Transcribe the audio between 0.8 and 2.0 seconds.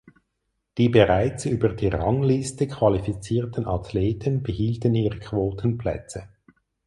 bereits über die